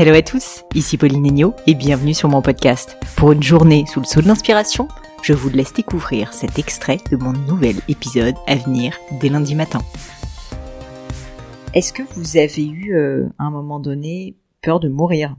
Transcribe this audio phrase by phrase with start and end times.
[0.00, 2.96] Hello à tous, ici Pauline Agneau et bienvenue sur mon podcast.
[3.18, 4.88] Pour une journée sous le saut de l'inspiration,
[5.22, 9.80] je vous laisse découvrir cet extrait de mon nouvel épisode à venir dès lundi matin.
[11.74, 15.36] Est-ce que vous avez eu euh, à un moment donné peur de mourir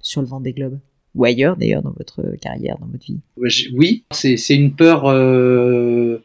[0.00, 0.78] sur le vent des globes
[1.16, 3.18] ou ailleurs d'ailleurs dans votre carrière, dans votre vie?
[3.36, 6.22] Oui, c'est une peur euh,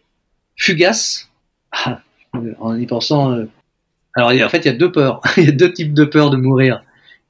[0.57, 1.27] fugace.
[1.71, 2.03] Ah,
[2.59, 3.45] en y pensant, euh,
[4.13, 6.29] alors en fait il y a deux peurs, il y a deux types de peur
[6.29, 6.83] de mourir.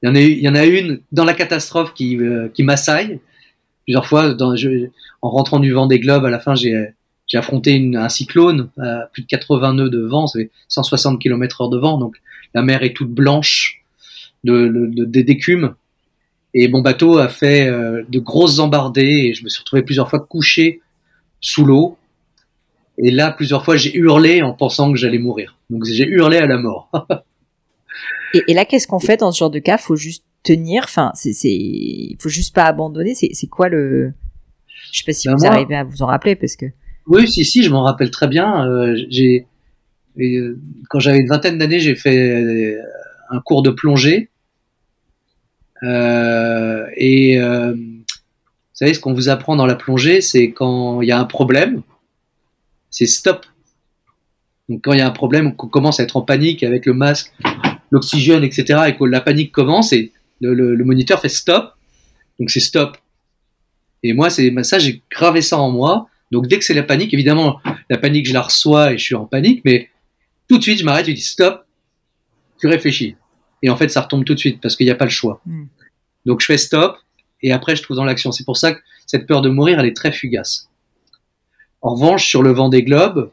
[0.04, 2.18] Il y en a, une dans la catastrophe qui,
[2.52, 3.20] qui m'assaille.
[3.84, 4.36] Plusieurs fois,
[5.22, 6.92] en rentrant du vent des globes, à la fin j'ai
[7.32, 11.78] affronté un cyclone à plus de 80 nœuds de vent, fait 160 km heure de
[11.78, 12.16] vent, donc
[12.52, 13.82] la mer est toute blanche
[14.44, 15.74] de, de, d'écume.
[16.52, 20.08] Et mon bateau a fait euh, de grosses embardées et je me suis retrouvé plusieurs
[20.08, 20.82] fois couché
[21.40, 21.98] sous l'eau.
[22.96, 25.56] Et là, plusieurs fois, j'ai hurlé en pensant que j'allais mourir.
[25.68, 26.90] Donc j'ai hurlé à la mort.
[28.34, 29.78] et, et, là, qu'est-ce qu'on fait dans ce genre de cas?
[29.78, 30.82] Faut juste tenir.
[30.84, 33.14] Enfin, c'est, c'est, faut juste pas abandonner.
[33.14, 34.12] C'est, c'est quoi le
[34.92, 36.66] Je sais pas si ben vous arrivez à vous en rappeler parce que.
[37.06, 38.66] Oui, si, si, je m'en rappelle très bien.
[38.66, 39.46] Euh, j'ai,
[40.20, 42.82] euh, quand j'avais une vingtaine d'années, j'ai fait euh,
[43.30, 44.30] un cours de plongée.
[45.82, 51.12] Euh, et vous savez, ce qu'on vous apprend dans la plongée, c'est quand il y
[51.12, 51.82] a un problème,
[52.90, 53.46] c'est stop.
[54.68, 56.94] Donc quand il y a un problème, qu'on commence à être en panique avec le
[56.94, 57.32] masque,
[57.94, 61.72] l'oxygène, etc., et que la panique commence, et le, le, le moniteur fait stop.
[62.38, 62.96] Donc c'est stop.
[64.02, 66.08] Et moi, c'est ça, j'ai gravé ça en moi.
[66.30, 69.14] Donc dès que c'est la panique, évidemment, la panique, je la reçois et je suis
[69.14, 69.88] en panique, mais
[70.48, 71.64] tout de suite, je m'arrête, je dis stop,
[72.60, 73.16] tu réfléchis.
[73.62, 75.40] Et en fait, ça retombe tout de suite parce qu'il n'y a pas le choix.
[75.46, 75.64] Mm.
[76.26, 76.96] Donc je fais stop
[77.40, 78.32] et après, je trouve dans l'action.
[78.32, 80.68] C'est pour ça que cette peur de mourir, elle est très fugace.
[81.80, 83.30] En revanche, sur le vent des globes,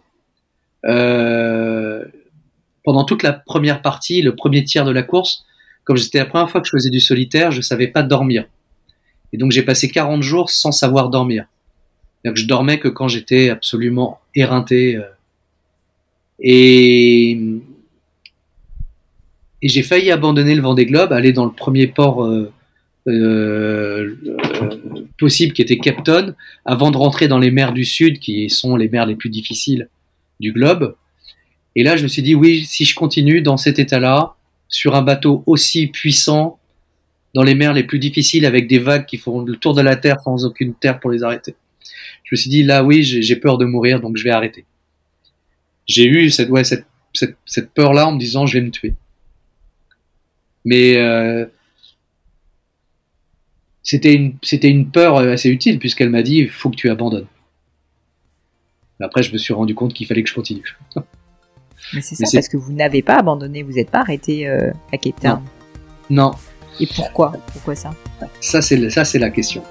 [0.85, 1.80] euh,
[2.92, 5.45] pendant toute la première partie, le premier tiers de la course,
[5.86, 8.44] comme c'était la première fois que je faisais du solitaire, je savais pas dormir.
[9.31, 11.46] Et donc j'ai passé 40 jours sans savoir dormir.
[12.25, 14.97] Donc je dormais que quand j'étais absolument éreinté.
[14.97, 15.03] Euh.
[16.41, 17.40] Et,
[19.63, 22.51] j'ai failli abandonner le Vendée Globe, aller dans le premier port euh,
[23.07, 24.18] euh,
[25.18, 26.35] possible qui était Capton,
[26.66, 29.88] avant de rentrer dans les mers du Sud, qui sont les mers les plus difficiles
[30.41, 30.97] du globe.
[31.75, 34.35] Et là, je me suis dit, oui, si je continue dans cet état-là,
[34.67, 36.59] sur un bateau aussi puissant,
[37.33, 39.95] dans les mers les plus difficiles, avec des vagues qui font le tour de la
[39.95, 41.55] Terre sans aucune terre pour les arrêter
[42.31, 44.65] je me suis dit là oui j'ai peur de mourir donc je vais arrêter.
[45.85, 48.71] J'ai eu cette ouais cette, cette, cette peur là en me disant je vais me
[48.71, 48.93] tuer.
[50.63, 51.45] Mais euh,
[53.83, 57.27] c'était une une peur assez utile puisqu'elle m'a dit il faut que tu abandonnes.
[59.01, 60.77] Après je me suis rendu compte qu'il fallait que je continue.
[61.94, 64.97] Mais c'est ça parce que vous n'avez pas abandonné, vous n'êtes pas arrêté euh, à
[64.97, 65.42] Cape Town.
[66.09, 66.24] Non.
[66.24, 66.31] non.
[66.80, 67.34] Et pourquoi?
[67.52, 67.92] Pourquoi ça?
[68.40, 69.64] Ça c'est ça c'est la question.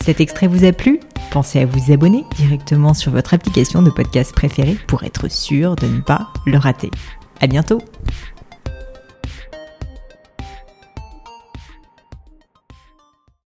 [0.00, 1.00] Cet extrait vous a plu?
[1.30, 5.86] Pensez à vous abonner directement sur votre application de podcast préférée pour être sûr de
[5.86, 6.90] ne pas le rater.
[7.40, 7.78] À bientôt